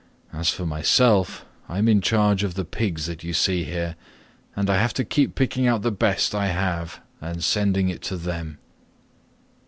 [0.33, 3.95] As for myself, I am in charge of the pigs that you see here,
[4.55, 8.17] and I have to keep picking out the best I have and sending it to
[8.17, 8.57] them."